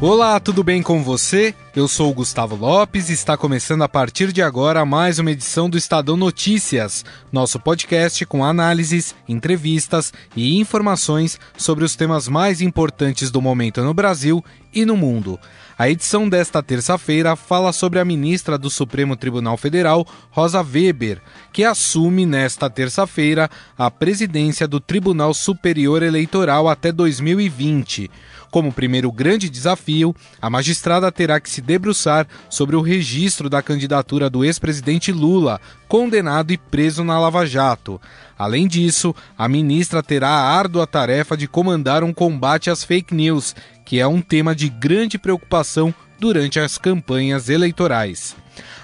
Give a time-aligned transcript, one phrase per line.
[0.00, 1.52] Olá, tudo bem com você?
[1.74, 5.68] Eu sou o Gustavo Lopes e está começando a partir de agora mais uma edição
[5.68, 13.32] do Estadão Notícias, nosso podcast com análises, entrevistas e informações sobre os temas mais importantes
[13.32, 15.36] do momento no Brasil e no mundo.
[15.78, 21.62] A edição desta terça-feira fala sobre a ministra do Supremo Tribunal Federal, Rosa Weber, que
[21.62, 28.10] assume nesta terça-feira a presidência do Tribunal Superior Eleitoral até 2020.
[28.50, 34.28] Como primeiro grande desafio, a magistrada terá que se debruçar sobre o registro da candidatura
[34.28, 38.00] do ex-presidente Lula, condenado e preso na Lava Jato.
[38.38, 43.54] Além disso, a ministra terá a árdua tarefa de comandar um combate às fake news,
[43.88, 48.36] que é um tema de grande preocupação durante as campanhas eleitorais.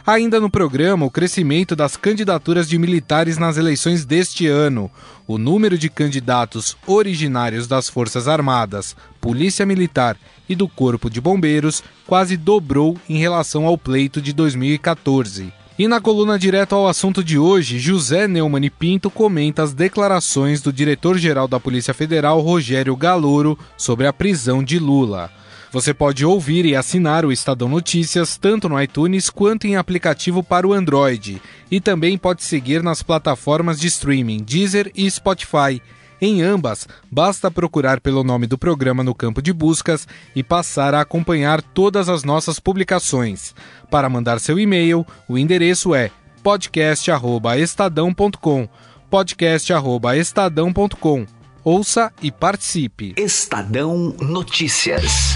[0.06, 4.90] Ainda no programa, o crescimento das candidaturas de militares nas eleições deste ano.
[5.26, 10.16] O número de candidatos originários das Forças Armadas, Polícia Militar
[10.48, 15.52] e do Corpo de Bombeiros quase dobrou em relação ao pleito de 2014.
[15.76, 20.72] E na coluna direto ao assunto de hoje, José Neumann Pinto comenta as declarações do
[20.72, 25.32] diretor-geral da Polícia Federal, Rogério Galouro, sobre a prisão de Lula.
[25.72, 30.64] Você pode ouvir e assinar o Estadão Notícias tanto no iTunes quanto em aplicativo para
[30.64, 31.42] o Android.
[31.68, 35.82] E também pode seguir nas plataformas de streaming Deezer e Spotify.
[36.20, 41.00] Em ambas, basta procurar pelo nome do programa no campo de buscas e passar a
[41.00, 43.54] acompanhar todas as nossas publicações.
[43.90, 46.10] Para mandar seu e-mail, o endereço é
[46.42, 48.66] podcast@estadão.com.
[49.10, 51.26] podcast@estadão.com.
[51.62, 53.14] Ouça e participe.
[53.16, 55.34] Estadão Notícias.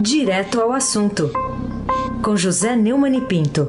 [0.00, 1.30] Direto ao assunto,
[2.22, 3.66] com José Neumann e Pinto.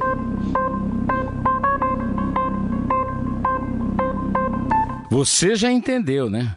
[5.11, 6.55] Você já entendeu, né?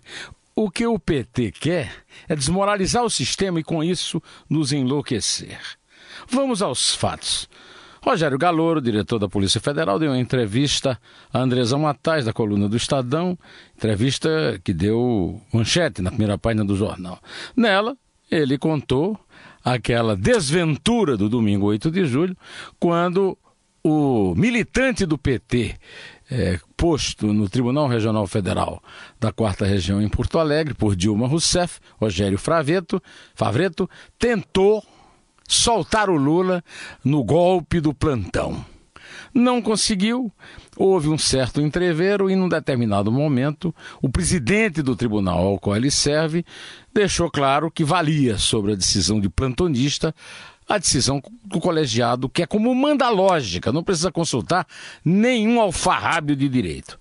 [0.54, 1.92] O que o PT quer
[2.28, 5.59] é desmoralizar o sistema e, com isso, nos enlouquecer.
[6.31, 7.48] Vamos aos fatos.
[8.00, 10.97] Rogério Galouro, diretor da Polícia Federal, deu uma entrevista
[11.32, 13.37] a Andresa Matais, da coluna do Estadão,
[13.76, 14.28] entrevista
[14.62, 17.19] que deu manchete na primeira página do jornal.
[17.56, 17.97] Nela,
[18.31, 19.19] ele contou
[19.65, 22.36] aquela desventura do domingo 8 de julho,
[22.78, 23.36] quando
[23.82, 25.76] o militante do PT,
[26.31, 28.83] é, posto no Tribunal Regional Federal
[29.21, 33.03] da Quarta Região em Porto Alegre por Dilma Rousseff, Rogério Fraveto,
[33.35, 34.84] Favreto, tentou
[35.49, 36.63] soltar o Lula
[37.05, 38.65] no golpe do plantão.
[39.33, 40.33] Não conseguiu,
[40.77, 45.91] houve um certo entrevero e, num determinado momento, o presidente do tribunal ao qual ele
[45.91, 46.45] serve
[46.93, 50.15] deixou claro que valia sobre a decisão de plantonista
[50.69, 54.67] a decisão do colegiado, que é como manda lógica, não precisa consultar
[55.05, 56.99] nenhum alfarrábio de direito.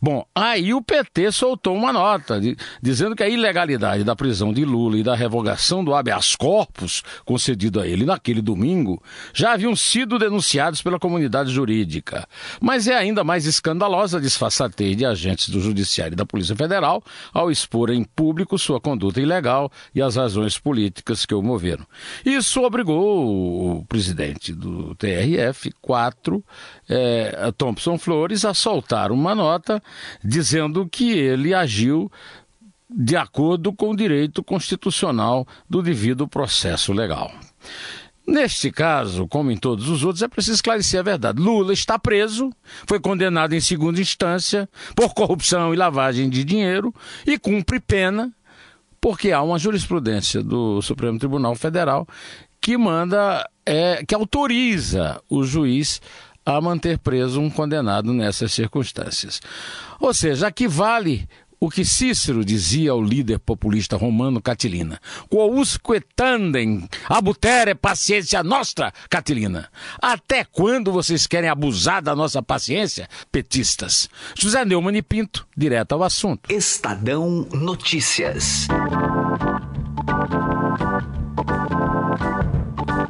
[0.00, 4.64] Bom, aí o PT soltou uma nota de, dizendo que a ilegalidade da prisão de
[4.64, 9.02] Lula e da revogação do habeas corpus concedido a ele naquele domingo
[9.32, 12.26] já haviam sido denunciados pela comunidade jurídica.
[12.60, 17.02] Mas é ainda mais escandalosa a disfarçatez de agentes do Judiciário e da Polícia Federal
[17.32, 21.86] ao expor em público sua conduta ilegal e as razões políticas que o moveram.
[22.24, 26.44] Isso obrigou o presidente do TRF, 4,
[26.88, 29.82] é, Thompson Flores, a soltar uma nota
[30.22, 32.10] dizendo que ele agiu
[32.88, 37.32] de acordo com o direito constitucional do devido processo legal.
[38.26, 41.40] Neste caso, como em todos os outros, é preciso esclarecer a verdade.
[41.40, 42.50] Lula está preso,
[42.86, 46.94] foi condenado em segunda instância por corrupção e lavagem de dinheiro
[47.26, 48.32] e cumpre pena,
[48.98, 52.08] porque há uma jurisprudência do Supremo Tribunal Federal
[52.62, 56.00] que manda, é, que autoriza o juiz
[56.44, 59.40] a manter preso um condenado nessas circunstâncias.
[60.00, 61.28] Ou seja, aqui vale
[61.64, 69.70] o que Cícero dizia ao líder populista romano Catilina: Quousque tandem abutere paciência nostra, Catilina.
[70.00, 74.08] Até quando vocês querem abusar da nossa paciência, petistas?
[74.34, 76.52] José Neumann e Pinto, direto ao assunto.
[76.52, 78.66] Estadão Notícias.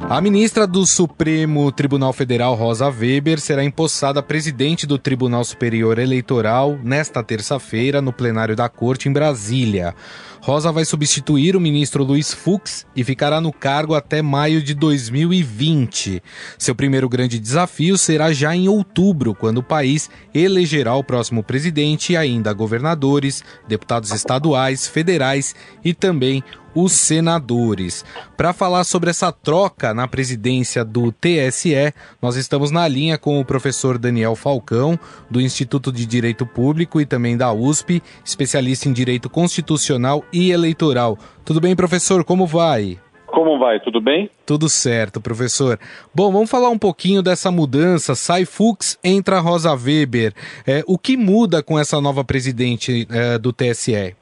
[0.07, 6.77] A ministra do Supremo Tribunal Federal, Rosa Weber, será empossada presidente do Tribunal Superior Eleitoral
[6.83, 9.95] nesta terça-feira no plenário da Corte em Brasília.
[10.41, 16.21] Rosa vai substituir o ministro Luiz Fux e ficará no cargo até maio de 2020.
[16.55, 22.13] Seu primeiro grande desafio será já em outubro, quando o país elegerá o próximo presidente
[22.13, 26.43] e ainda governadores, deputados estaduais, federais e também
[26.75, 28.05] os senadores.
[28.35, 33.45] Para falar sobre essa troca na presidência do TSE, nós estamos na linha com o
[33.45, 34.99] professor Daniel Falcão,
[35.31, 41.17] do Instituto de Direito Público e também da USP, especialista em Direito Constitucional e Eleitoral.
[41.45, 42.23] Tudo bem, professor?
[42.25, 42.99] Como vai?
[43.27, 43.81] Como vai?
[43.81, 44.29] Tudo bem?
[44.45, 45.77] Tudo certo, professor.
[46.13, 48.15] Bom, vamos falar um pouquinho dessa mudança.
[48.15, 50.33] Sai Fux, entra Rosa Weber.
[50.65, 54.15] É, o que muda com essa nova presidente é, do TSE?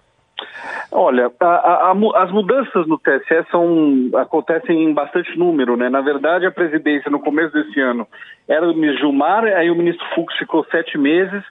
[0.91, 5.89] Olha, a, a, as mudanças no TSE são, acontecem em bastante número, né?
[5.89, 8.07] Na verdade, a presidência no começo desse ano
[8.47, 11.43] era do ministro Gilmar, aí o ministro Fux ficou sete meses,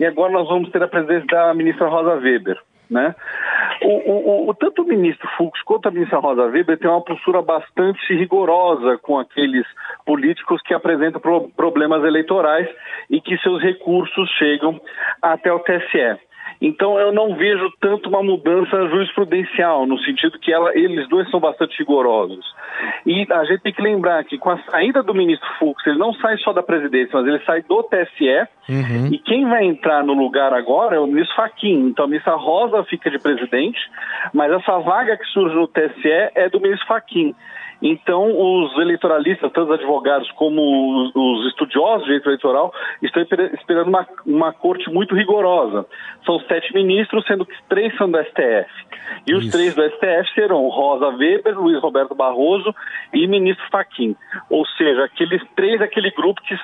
[0.00, 2.58] e agora nós vamos ter a presidência da ministra Rosa Weber.
[2.90, 3.14] Né?
[3.82, 7.42] O, o, o, tanto o ministro Fux quanto a ministra Rosa Weber têm uma postura
[7.42, 9.66] bastante rigorosa com aqueles
[10.06, 12.66] políticos que apresentam pro, problemas eleitorais
[13.10, 14.80] e que seus recursos chegam
[15.20, 16.27] até o TSE.
[16.60, 21.38] Então eu não vejo tanto uma mudança jurisprudencial, no sentido que ela, eles dois são
[21.38, 22.44] bastante rigorosos.
[23.06, 26.12] E a gente tem que lembrar que com a saída do ministro Fux, ele não
[26.14, 29.06] sai só da presidência, mas ele sai do TSE, uhum.
[29.12, 31.88] e quem vai entrar no lugar agora é o ministro Faquim.
[31.88, 33.78] Então a ministra Rosa fica de presidente,
[34.32, 37.34] mas essa vaga que surge no TSE é do ministro Faquim.
[37.80, 42.72] Então, os eleitoralistas, tanto os advogados como os, estudiosos de direito eleitoral,
[43.02, 45.86] estão esperando uma, uma corte muito rigorosa.
[46.26, 48.68] São sete ministros, sendo que três são do STF.
[49.26, 49.52] E os Isso.
[49.52, 52.74] três do STF serão Rosa Weber, Luiz Roberto Barroso
[53.12, 54.16] e ministro Faquim.
[54.50, 56.56] Ou seja, aqueles três, aquele grupo que,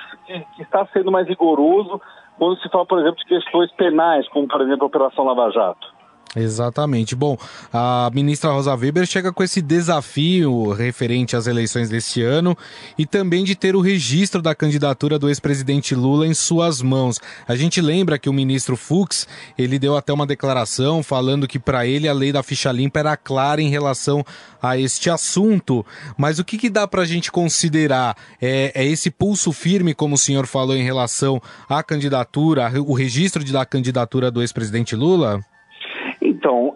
[0.55, 2.01] que está sendo mais rigoroso
[2.37, 5.94] quando se fala, por exemplo, de questões penais, como, por exemplo, a Operação Lava Jato.
[6.35, 7.15] Exatamente.
[7.15, 7.37] Bom,
[7.71, 12.57] a ministra Rosa Weber chega com esse desafio referente às eleições deste ano
[12.97, 17.19] e também de ter o registro da candidatura do ex-presidente Lula em suas mãos.
[17.47, 19.25] A gente lembra que o ministro Fux,
[19.57, 23.15] ele deu até uma declaração falando que para ele a lei da ficha limpa era
[23.15, 24.25] clara em relação
[24.61, 25.85] a este assunto.
[26.17, 28.17] Mas o que, que dá para a gente considerar?
[28.41, 33.43] É, é esse pulso firme, como o senhor falou, em relação à candidatura, o registro
[33.45, 35.39] da candidatura do ex-presidente Lula?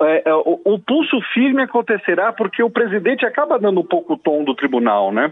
[0.09, 4.17] É, é, o, o, pulso firme acontecerá porque o presidente acaba dando um pouco o
[4.17, 5.31] tom do tribunal, né?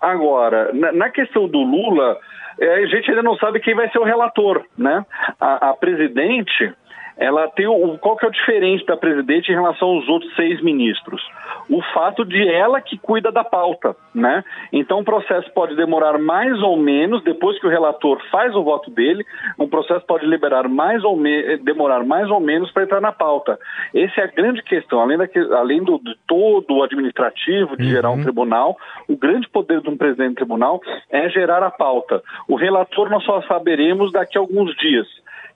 [0.00, 2.18] Agora, na, na questão do Lula,
[2.58, 5.04] é, a gente ainda não sabe quem vai ser o relator, né?
[5.40, 6.72] a, a presidente
[7.16, 10.62] ela tem o, qual que é o diferente da presidente em relação aos outros seis
[10.62, 11.22] ministros?
[11.68, 14.44] O fato de ela que cuida da pauta, né?
[14.72, 18.90] Então o processo pode demorar mais ou menos, depois que o relator faz o voto
[18.90, 19.24] dele,
[19.58, 23.58] um processo pode liberar mais ou me, demorar mais ou menos para entrar na pauta.
[23.94, 25.26] Essa é a grande questão, além, da,
[25.58, 27.90] além do, de todo o administrativo de uhum.
[27.90, 28.76] gerar um tribunal,
[29.08, 30.80] o grande poder de um presidente do tribunal
[31.10, 32.22] é gerar a pauta.
[32.46, 35.06] O relator nós só saberemos daqui a alguns dias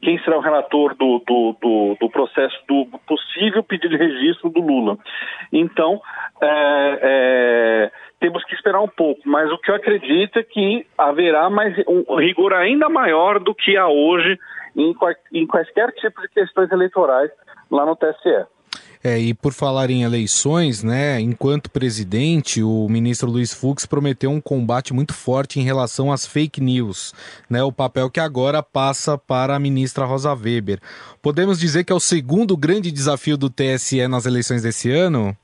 [0.03, 4.61] quem será o relator do, do, do, do processo do possível pedido de registro do
[4.61, 4.99] Lula.
[5.53, 6.01] Então,
[6.41, 11.51] é, é, temos que esperar um pouco, mas o que eu acredito é que haverá
[11.51, 14.39] mais um rigor ainda maior do que há hoje
[14.77, 14.95] em,
[15.33, 17.31] em quaisquer tipo de questões eleitorais
[17.71, 18.47] lá no TSE.
[19.03, 24.43] É, e por falar em eleições, né, enquanto presidente, o ministro Luiz Fux prometeu um
[24.43, 27.15] combate muito forte em relação às fake news,
[27.49, 30.81] né, o papel que agora passa para a ministra Rosa Weber.
[31.23, 35.35] Podemos dizer que é o segundo grande desafio do TSE nas eleições desse ano?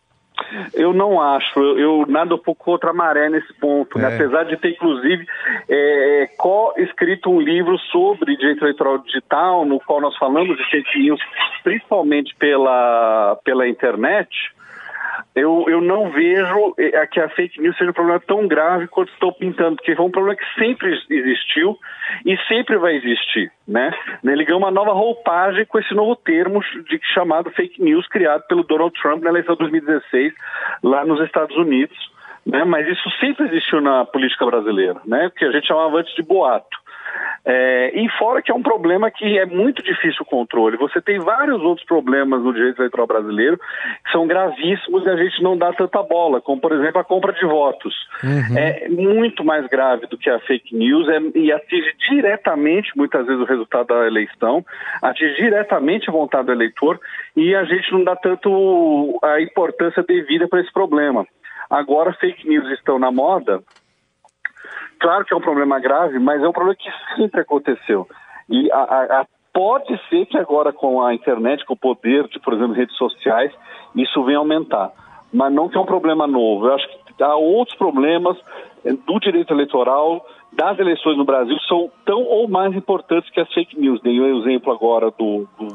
[0.75, 4.07] Eu não acho, eu, eu nado um pouco contra a maré nesse ponto, né?
[4.07, 4.11] é.
[4.11, 4.15] né?
[4.17, 5.27] apesar de ter inclusive
[5.69, 11.21] é, co-escrito um livro sobre direito eleitoral digital, no qual nós falamos de fake news,
[11.63, 14.29] principalmente pela, pela internet,
[15.35, 19.13] eu, eu não vejo é, que a fake news seja um problema tão grave quanto
[19.13, 21.79] estou pintando, porque foi um problema que sempre existiu
[22.25, 23.93] e sempre vai existir, né?
[24.25, 28.65] Ele ganhou uma nova roupagem com esse novo termo de, chamado fake news criado pelo
[28.65, 30.33] Donald Trump na eleição de 2016
[30.83, 31.97] lá nos Estados Unidos,
[32.45, 32.65] né?
[32.65, 35.31] Mas isso sempre existiu na política brasileira, né?
[35.37, 36.86] Que a gente chamava antes de boato.
[37.49, 40.77] É, e fora que é um problema que é muito difícil o controle.
[40.79, 45.41] Você tem vários outros problemas no direito eleitoral brasileiro que são gravíssimos e a gente
[45.45, 47.95] não dá tanta bola, como por exemplo a compra de votos.
[48.25, 48.59] Uhum.
[48.59, 53.41] É muito mais grave do que a fake news é, e atinge diretamente, muitas vezes,
[53.41, 54.65] o resultado da eleição,
[55.01, 56.99] atinge diretamente a vontade do eleitor
[57.37, 61.25] e a gente não dá tanto a importância devida para esse problema.
[61.71, 63.63] Agora, fake news estão na moda.
[65.07, 68.09] Claro que é um problema grave, mas é um problema que sempre aconteceu.
[68.49, 72.41] E a, a, a, pode ser que agora, com a internet, com o poder de,
[72.41, 73.53] por exemplo, redes sociais,
[73.95, 74.91] isso venha aumentar.
[75.33, 76.67] Mas não que é um problema novo.
[76.67, 78.37] Eu acho que há outros problemas
[78.85, 83.49] eh, do direito eleitoral, das eleições no Brasil, são tão ou mais importantes que as
[83.55, 84.01] fake news.
[84.03, 85.69] Dei um exemplo agora do, do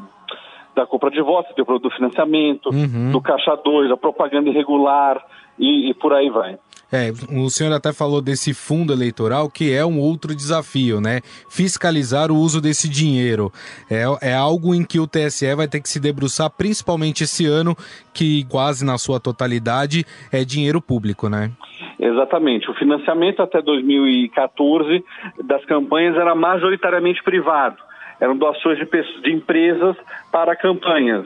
[0.75, 3.11] da compra de votos, do financiamento, uhum.
[3.13, 5.23] do caixa 2, a propaganda irregular
[5.57, 6.57] e, e por aí vai.
[6.91, 11.21] É, o senhor até falou desse fundo eleitoral, que é um outro desafio, né?
[11.49, 13.51] Fiscalizar o uso desse dinheiro.
[13.89, 17.75] É, é algo em que o TSE vai ter que se debruçar, principalmente esse ano,
[18.13, 21.51] que quase na sua totalidade é dinheiro público, né?
[21.97, 22.69] Exatamente.
[22.69, 25.03] O financiamento até 2014
[25.43, 27.77] das campanhas era majoritariamente privado.
[28.19, 28.85] Eram doações de,
[29.21, 29.95] de empresas
[30.31, 31.25] para campanhas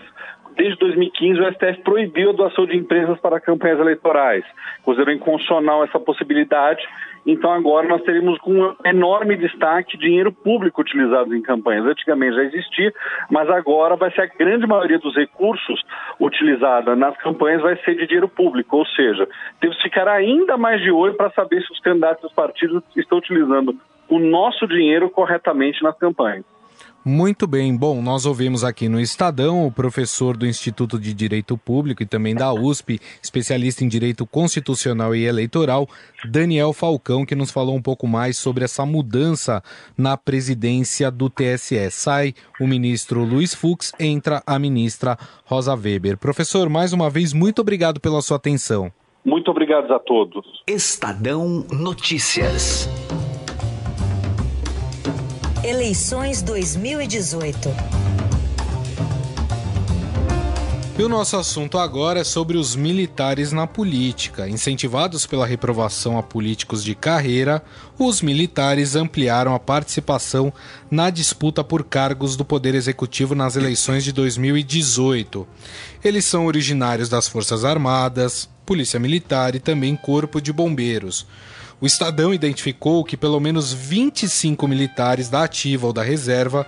[0.56, 4.44] desde 2015 o STF proibiu a doação de empresas para campanhas eleitorais.
[4.84, 6.82] Considerou inconstitucional essa possibilidade.
[7.26, 11.86] Então agora nós teremos com um enorme destaque dinheiro público utilizado em campanhas.
[11.86, 12.94] Antigamente já existia,
[13.30, 15.82] mas agora vai ser a grande maioria dos recursos
[16.20, 19.28] utilizados nas campanhas vai ser de dinheiro público, ou seja,
[19.60, 23.18] temos que ficar ainda mais de olho para saber se os candidatos dos partidos estão
[23.18, 23.76] utilizando
[24.08, 26.46] o nosso dinheiro corretamente nas campanhas.
[27.08, 27.78] Muito bem.
[27.78, 32.34] Bom, nós ouvimos aqui no Estadão o professor do Instituto de Direito Público e também
[32.34, 35.88] da USP, especialista em Direito Constitucional e Eleitoral,
[36.28, 39.62] Daniel Falcão, que nos falou um pouco mais sobre essa mudança
[39.96, 41.92] na presidência do TSE.
[41.92, 46.18] Sai o ministro Luiz Fux, entra a ministra Rosa Weber.
[46.18, 48.92] Professor, mais uma vez, muito obrigado pela sua atenção.
[49.24, 50.44] Muito obrigado a todos.
[50.68, 52.90] Estadão Notícias.
[55.68, 57.70] Eleições 2018.
[60.96, 64.48] E o nosso assunto agora é sobre os militares na política.
[64.48, 67.64] Incentivados pela reprovação a políticos de carreira,
[67.98, 70.54] os militares ampliaram a participação
[70.92, 75.48] na disputa por cargos do Poder Executivo nas eleições de 2018.
[76.04, 81.26] Eles são originários das Forças Armadas, Polícia Militar e também Corpo de Bombeiros.
[81.80, 86.66] O Estadão identificou que pelo menos 25 militares da ativa ou da reserva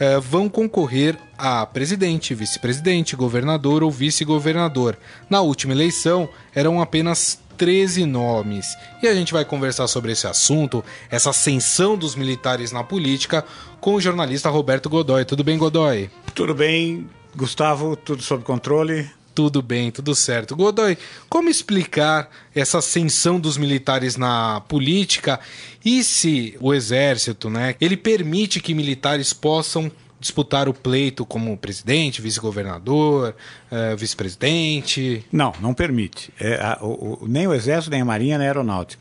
[0.00, 4.96] eh, vão concorrer a presidente, vice-presidente, governador ou vice-governador.
[5.28, 8.76] Na última eleição, eram apenas 13 nomes.
[9.02, 13.44] E a gente vai conversar sobre esse assunto, essa ascensão dos militares na política,
[13.80, 15.24] com o jornalista Roberto Godoy.
[15.24, 16.08] Tudo bem, Godoy?
[16.34, 19.10] Tudo bem, Gustavo, tudo sob controle.
[19.38, 20.56] Tudo bem, tudo certo.
[20.56, 25.38] Godoy, como explicar essa ascensão dos militares na política
[25.84, 32.20] e se o exército, né, ele permite que militares possam disputar o pleito como presidente,
[32.20, 33.32] vice-governador,
[33.70, 35.24] uh, vice-presidente?
[35.30, 36.34] Não, não permite.
[36.40, 39.00] É, a, o, o, nem o exército, nem a marinha, nem a aeronáutica.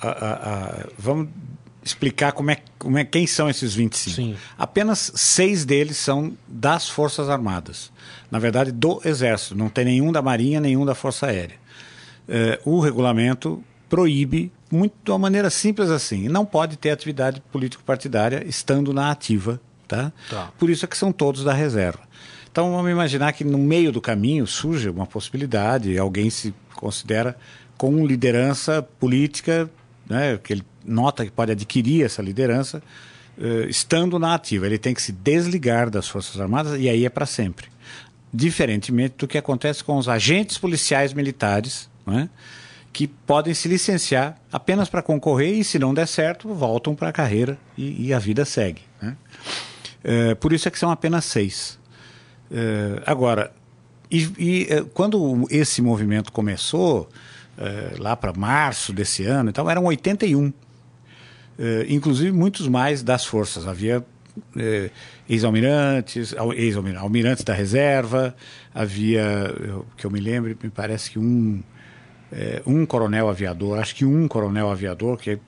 [0.00, 1.30] A, a, vamos
[1.88, 4.16] explicar como é, como é quem são esses 25.
[4.16, 4.36] Sim.
[4.56, 7.90] Apenas seis deles são das Forças Armadas
[8.30, 9.54] na verdade, do Exército.
[9.54, 11.56] Não tem nenhum da Marinha, nenhum da Força Aérea.
[12.28, 18.44] É, o regulamento proíbe, muito de uma maneira simples assim, não pode ter atividade político-partidária
[18.46, 19.60] estando na ativa.
[19.86, 20.12] Tá?
[20.28, 20.52] tá?
[20.58, 22.00] Por isso é que são todos da reserva.
[22.50, 27.36] Então vamos imaginar que no meio do caminho surge uma possibilidade, alguém se considera
[27.78, 29.70] com liderança política,
[30.06, 32.82] né, que ele nota que pode adquirir essa liderança,
[33.38, 34.66] uh, estando na ativa.
[34.66, 37.68] Ele tem que se desligar das Forças Armadas e aí é para sempre
[38.32, 42.28] diferentemente do que acontece com os agentes policiais militares, né,
[42.92, 47.12] que podem se licenciar apenas para concorrer e, se não der certo, voltam para a
[47.12, 48.82] carreira e, e, a vida segue.
[49.00, 49.16] Né?
[50.02, 51.78] É, por isso é que são apenas seis.
[52.50, 53.52] É, agora,
[54.10, 57.08] e, e, quando esse movimento começou,
[57.98, 60.52] lá para março desse ano, então eram 81.
[61.58, 63.66] É, inclusive muitos mais das forças.
[63.66, 64.04] Havia
[64.56, 64.90] é,
[65.28, 68.34] ex-almirantes, ex-almirantes da reserva,
[68.74, 69.22] havia,
[69.60, 71.60] eu, que eu me lembro, me parece que um,
[72.32, 75.38] é, um coronel aviador, acho que um coronel aviador que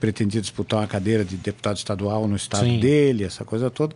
[0.00, 2.80] pretendia disputar uma cadeira de deputado estadual no estado Sim.
[2.80, 3.94] dele, essa coisa toda,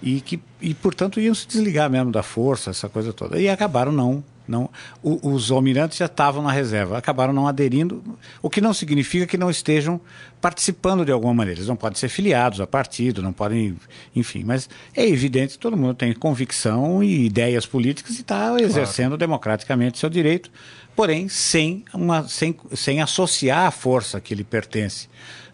[0.00, 3.90] e que, e portanto iam se desligar mesmo da força, essa coisa toda, e acabaram
[3.90, 4.70] não não,
[5.02, 8.02] o, os almirantes já estavam na reserva, acabaram não aderindo,
[8.40, 10.00] o que não significa que não estejam
[10.40, 11.60] participando de alguma maneira.
[11.60, 13.76] Eles não podem ser filiados a partido, não podem,
[14.16, 14.44] enfim.
[14.44, 19.18] Mas é evidente que todo mundo tem convicção e ideias políticas e está exercendo claro.
[19.18, 20.50] democraticamente seu direito,
[20.96, 25.08] porém sem, uma, sem, sem associar a força que lhe pertence.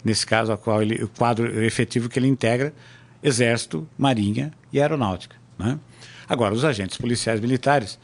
[0.05, 2.73] Nesse caso, a qual ele, o quadro efetivo que ele integra,
[3.23, 5.35] Exército, Marinha e Aeronáutica.
[5.59, 5.79] Né?
[6.29, 7.99] Agora, os agentes policiais militares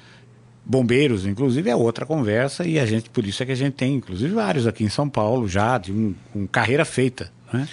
[0.65, 3.95] bombeiros, inclusive, é outra conversa e a gente, por isso é que a gente tem,
[3.95, 7.69] inclusive, vários aqui em São Paulo já, de um, com carreira feita, né?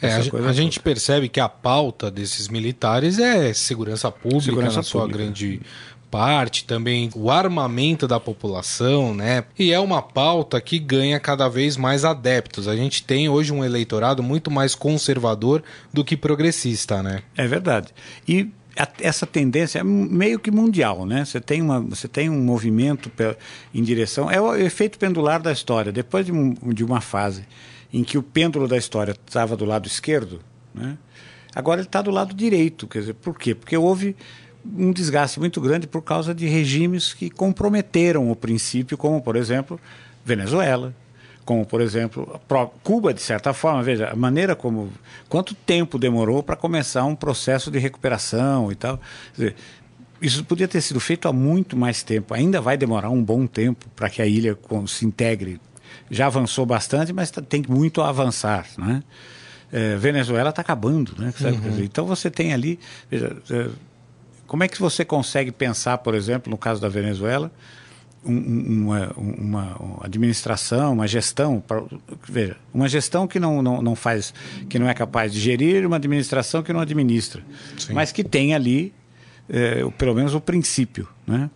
[0.00, 4.82] É, a, a gente percebe que a pauta desses militares é segurança pública segurança na
[4.82, 5.24] sua pública.
[5.24, 5.62] grande
[6.10, 9.44] parte, também o armamento da população, né?
[9.58, 12.68] E é uma pauta que ganha cada vez mais adeptos.
[12.68, 17.22] A gente tem hoje um eleitorado muito mais conservador do que progressista, né?
[17.36, 17.88] É verdade.
[18.26, 18.50] E
[19.00, 21.24] essa tendência é meio que mundial, né?
[21.24, 23.10] Você tem, uma, você tem um movimento
[23.74, 24.30] em direção.
[24.30, 25.90] É o efeito pendular da história.
[25.90, 27.46] Depois de, um, de uma fase
[27.92, 30.40] em que o pêndulo da história estava do lado esquerdo,
[30.74, 30.98] né?
[31.54, 32.86] agora ele está do lado direito.
[32.86, 33.54] Quer dizer, por quê?
[33.54, 34.14] Porque houve
[34.76, 39.80] um desgaste muito grande por causa de regimes que comprometeram o princípio, como, por exemplo,
[40.24, 40.94] Venezuela,
[41.46, 42.40] como, por exemplo,
[42.82, 43.80] Cuba, de certa forma.
[43.80, 44.92] Veja, a maneira como.
[45.28, 49.00] Quanto tempo demorou para começar um processo de recuperação e tal.
[49.32, 49.54] Dizer,
[50.20, 52.34] isso podia ter sido feito há muito mais tempo.
[52.34, 55.60] Ainda vai demorar um bom tempo para que a ilha se integre.
[56.10, 58.66] Já avançou bastante, mas tá, tem muito a avançar.
[58.76, 59.04] Né?
[59.72, 61.14] É, Venezuela está acabando.
[61.16, 61.32] Né?
[61.40, 61.84] Uhum.
[61.84, 62.80] Então você tem ali.
[63.08, 63.68] Veja, é,
[64.48, 67.52] como é que você consegue pensar, por exemplo, no caso da Venezuela,
[68.26, 71.62] uma, uma, uma, administração, uma gestão,
[72.28, 74.34] veja, uma gestão que não, não, não faz,
[74.68, 77.42] que não é capaz de gerir, uma administração que não administra,
[77.78, 77.94] Sim.
[77.94, 78.92] mas que tem ali,
[79.48, 81.50] é, pelo menos o princípio, né?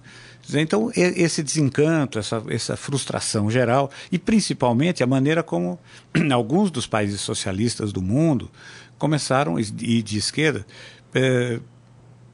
[0.53, 5.79] Então, esse desencanto, essa, essa frustração geral, e principalmente a maneira como
[6.33, 8.51] alguns dos países socialistas do mundo
[8.99, 10.67] começaram, e de esquerda,
[11.15, 11.61] é,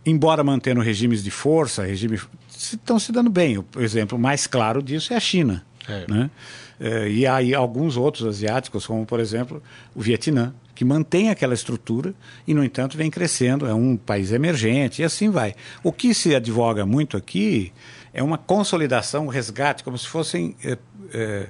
[0.07, 2.19] embora mantendo regimes de força, regime,
[2.75, 3.59] estão se dando bem.
[3.59, 5.65] O exemplo mais claro disso é a China.
[5.89, 6.05] É.
[6.11, 6.31] Né?
[6.81, 9.63] É, e aí alguns outros asiáticos, como por exemplo
[9.95, 12.13] o Vietnã, que mantém aquela estrutura
[12.47, 15.55] e, no entanto, vem crescendo, é um país emergente e assim vai.
[15.83, 17.73] O que se advoga muito aqui
[18.13, 20.77] é uma consolidação, um resgate, como se fossem é,
[21.15, 21.47] é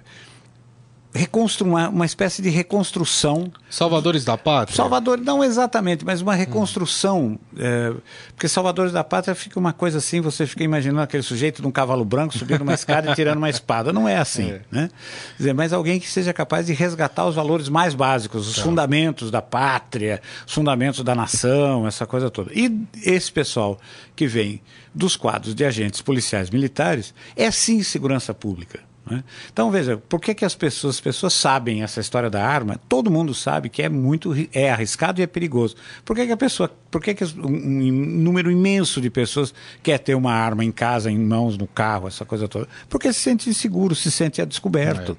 [1.16, 3.50] reconstruir uma, espécie de reconstrução.
[3.68, 4.76] Salvadores da Pátria?
[4.76, 7.20] Salvador, não exatamente, mas uma reconstrução.
[7.20, 7.38] Hum.
[7.58, 7.92] É,
[8.28, 11.70] porque Salvadores da Pátria fica uma coisa assim, você fica imaginando aquele sujeito de um
[11.70, 13.92] cavalo branco subindo uma escada e tirando uma espada.
[13.92, 14.50] Não é assim.
[14.50, 14.60] É.
[14.70, 14.88] Né?
[14.88, 18.62] Quer dizer, mas alguém que seja capaz de resgatar os valores mais básicos, os tá.
[18.62, 22.52] fundamentos da pátria, os fundamentos da nação, essa coisa toda.
[22.54, 23.78] E esse pessoal
[24.14, 24.60] que vem
[24.94, 28.85] dos quadros de agentes policiais militares é sim segurança pública.
[29.08, 29.22] Né?
[29.52, 32.80] Então veja, por que, que as pessoas, as pessoas sabem essa história da arma?
[32.88, 35.76] Todo mundo sabe que é muito é arriscado e é perigoso.
[36.04, 40.16] Por que, que a pessoa, por que, que um, número imenso de pessoas quer ter
[40.16, 42.68] uma arma em casa, em mãos, no carro, essa coisa toda?
[42.88, 45.16] Porque se sente inseguro, se sente a descoberto.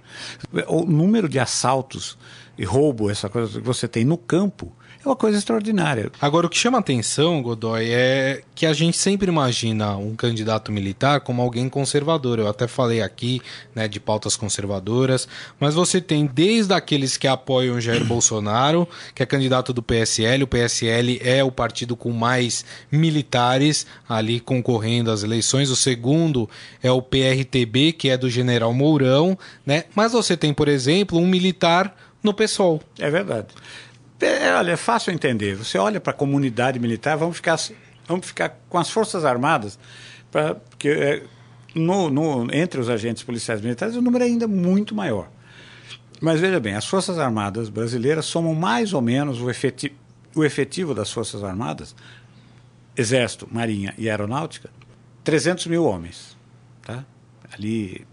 [0.53, 0.65] É.
[0.67, 2.17] O número de assaltos
[2.57, 6.11] e roubo, essa coisa que você tem no campo, é uma coisa extraordinária.
[6.21, 11.21] Agora, o que chama atenção, Godoy, é que a gente sempre imagina um candidato militar
[11.21, 12.39] como alguém conservador.
[12.39, 13.41] Eu até falei aqui
[13.73, 15.27] né, de pautas conservadoras,
[15.59, 20.47] mas você tem desde aqueles que apoiam Jair Bolsonaro, que é candidato do PSL, o
[20.47, 25.69] PSL é o partido com mais militares ali concorrendo às eleições.
[25.69, 26.49] O segundo
[26.81, 29.85] é o PRTB, que é do general Mourão, né?
[29.95, 32.81] Mas você tem, por exemplo, um militar no PSOL.
[32.99, 33.47] É verdade.
[34.19, 35.55] É, olha, é fácil entender.
[35.55, 37.57] Você olha para a comunidade militar, vamos ficar,
[38.07, 39.77] vamos ficar com as Forças Armadas,
[40.31, 41.23] pra, porque é,
[41.75, 45.29] no, no, entre os agentes policiais militares o número é ainda muito maior.
[46.19, 49.93] Mas veja bem, as Forças Armadas brasileiras somam mais ou menos o efetivo,
[50.35, 51.95] o efetivo das Forças Armadas,
[52.95, 54.69] Exército, Marinha e Aeronáutica,
[55.23, 56.35] 300 mil homens.
[56.81, 57.05] Tá?
[57.53, 58.07] Ali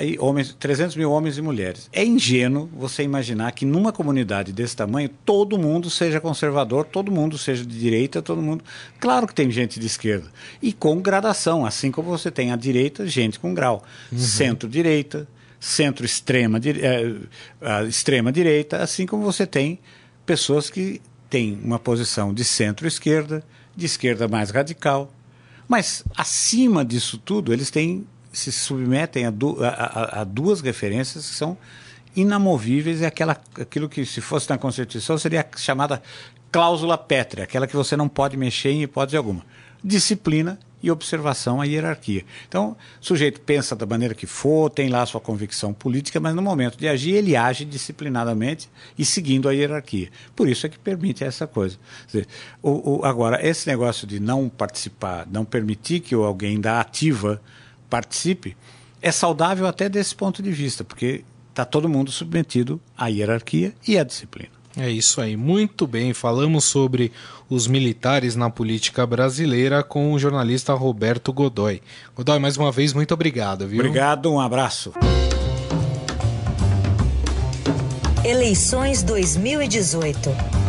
[0.00, 1.88] aí, homens, 300 mil homens e mulheres.
[1.92, 7.36] É ingênuo você imaginar que numa comunidade desse tamanho todo mundo seja conservador, todo mundo
[7.36, 8.64] seja de direita, todo mundo.
[8.98, 10.28] Claro que tem gente de esquerda.
[10.62, 13.84] E com gradação, assim como você tem à direita, gente com grau.
[14.10, 14.18] Uhum.
[14.18, 19.78] Centro-direita, centro-extrema é, extrema direita, assim como você tem
[20.24, 23.44] pessoas que têm uma posição de centro-esquerda,
[23.76, 25.12] de esquerda mais radical.
[25.68, 31.28] Mas acima disso tudo, eles têm se submetem a, du, a, a, a duas referências
[31.28, 31.56] que são
[32.14, 36.02] inamovíveis, é aquela, aquilo que, se fosse na Constituição, seria chamada
[36.50, 39.44] cláusula pétrea, aquela que você não pode mexer em hipótese alguma.
[39.82, 42.24] Disciplina e observação à hierarquia.
[42.48, 46.34] Então, o sujeito pensa da maneira que for, tem lá a sua convicção política, mas
[46.34, 50.10] no momento de agir, ele age disciplinadamente e seguindo a hierarquia.
[50.34, 51.76] Por isso é que permite essa coisa.
[52.06, 52.26] Dizer,
[52.62, 57.40] o, o, agora, esse negócio de não participar, não permitir que alguém da ativa
[57.90, 58.56] participe,
[59.02, 63.98] é saudável até desse ponto de vista, porque está todo mundo submetido à hierarquia e
[63.98, 64.60] à disciplina.
[64.76, 66.14] É isso aí, muito bem.
[66.14, 67.10] Falamos sobre
[67.48, 71.82] os militares na política brasileira com o jornalista Roberto Godoy.
[72.14, 73.80] Godoy, mais uma vez, muito obrigado, viu?
[73.80, 74.92] Obrigado, um abraço.
[78.24, 80.59] Eleições 2018.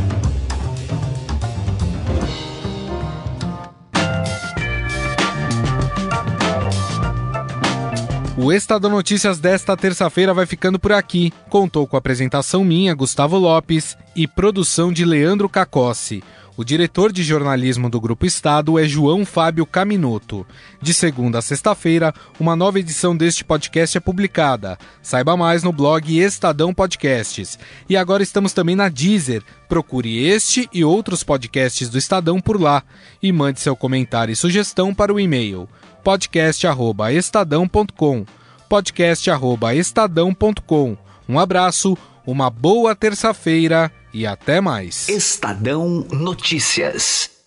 [8.44, 11.32] O Estadão Notícias desta terça-feira vai ficando por aqui.
[11.48, 16.24] Contou com apresentação minha, Gustavo Lopes, e produção de Leandro Cacossi.
[16.58, 20.44] O diretor de jornalismo do Grupo Estado é João Fábio Caminoto.
[20.82, 24.76] De segunda a sexta-feira, uma nova edição deste podcast é publicada.
[25.04, 27.60] Saiba mais no blog Estadão Podcasts.
[27.88, 29.44] E agora estamos também na Deezer.
[29.70, 32.82] Procure este e outros podcasts do Estadão por lá.
[33.22, 35.70] E mande seu comentário e sugestão para o e-mail
[36.04, 38.26] podcast@estadão.com.
[38.70, 40.98] podcast@estadão.com.
[41.28, 45.10] Um abraço, uma boa terça-feira e até mais.
[45.10, 47.41] Estadão Notícias.